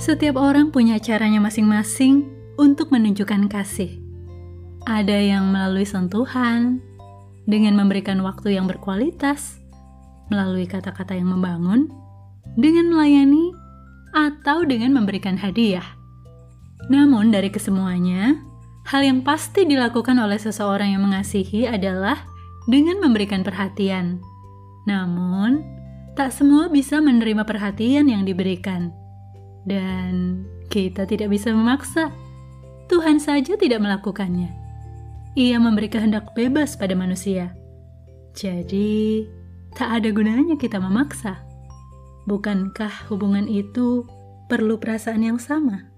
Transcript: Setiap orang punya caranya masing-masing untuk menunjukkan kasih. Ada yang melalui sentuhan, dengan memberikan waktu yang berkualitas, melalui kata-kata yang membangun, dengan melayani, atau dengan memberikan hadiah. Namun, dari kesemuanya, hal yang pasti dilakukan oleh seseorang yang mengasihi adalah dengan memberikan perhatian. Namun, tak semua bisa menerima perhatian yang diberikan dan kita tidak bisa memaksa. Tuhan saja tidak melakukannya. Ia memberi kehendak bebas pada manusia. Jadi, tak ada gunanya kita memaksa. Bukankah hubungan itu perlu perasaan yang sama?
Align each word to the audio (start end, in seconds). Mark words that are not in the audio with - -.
Setiap 0.00 0.40
orang 0.40 0.72
punya 0.72 0.96
caranya 0.96 1.44
masing-masing 1.44 2.24
untuk 2.56 2.88
menunjukkan 2.88 3.52
kasih. 3.52 4.00
Ada 4.88 5.12
yang 5.12 5.52
melalui 5.52 5.84
sentuhan, 5.84 6.80
dengan 7.44 7.76
memberikan 7.76 8.16
waktu 8.24 8.56
yang 8.56 8.64
berkualitas, 8.64 9.60
melalui 10.32 10.64
kata-kata 10.64 11.12
yang 11.12 11.28
membangun, 11.28 11.92
dengan 12.56 12.88
melayani, 12.88 13.52
atau 14.16 14.64
dengan 14.64 14.96
memberikan 14.96 15.36
hadiah. 15.36 15.84
Namun, 16.88 17.28
dari 17.28 17.52
kesemuanya, 17.52 18.40
hal 18.88 19.04
yang 19.04 19.20
pasti 19.20 19.68
dilakukan 19.68 20.16
oleh 20.16 20.40
seseorang 20.40 20.96
yang 20.96 21.04
mengasihi 21.04 21.68
adalah 21.68 22.24
dengan 22.72 23.04
memberikan 23.04 23.44
perhatian. 23.44 24.16
Namun, 24.88 25.60
tak 26.16 26.32
semua 26.32 26.72
bisa 26.72 27.04
menerima 27.04 27.44
perhatian 27.44 28.08
yang 28.08 28.24
diberikan 28.24 28.96
dan 29.66 30.44
kita 30.70 31.04
tidak 31.04 31.34
bisa 31.34 31.50
memaksa. 31.50 32.08
Tuhan 32.86 33.18
saja 33.22 33.54
tidak 33.54 33.82
melakukannya. 33.82 34.50
Ia 35.38 35.58
memberi 35.62 35.86
kehendak 35.86 36.34
bebas 36.34 36.74
pada 36.74 36.94
manusia. 36.98 37.54
Jadi, 38.34 39.26
tak 39.74 40.02
ada 40.02 40.08
gunanya 40.10 40.58
kita 40.58 40.78
memaksa. 40.82 41.38
Bukankah 42.26 43.10
hubungan 43.10 43.46
itu 43.46 44.06
perlu 44.50 44.78
perasaan 44.78 45.22
yang 45.22 45.38
sama? 45.38 45.89